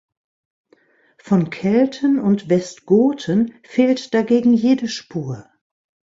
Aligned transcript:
Von 1.19 1.51
Kelten 1.51 2.17
und 2.17 2.49
Westgoten 2.49 3.53
fehlt 3.61 4.15
dagegen 4.15 4.51
jede 4.51 4.87
Spur. 4.87 5.47